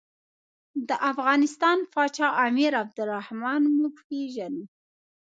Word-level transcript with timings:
د 0.87 0.89
افغانستان 1.11 1.77
پاچا 1.93 2.27
امیر 2.47 2.71
عبدالرحمن 2.83 3.61
موږ 3.77 3.95
پېژنو. 4.07 4.63